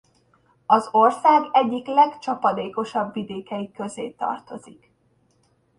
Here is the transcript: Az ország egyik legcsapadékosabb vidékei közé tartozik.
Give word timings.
Az 0.65 0.87
ország 0.91 1.43
egyik 1.51 1.87
legcsapadékosabb 1.87 3.13
vidékei 3.13 3.71
közé 3.71 4.09
tartozik. 4.09 4.91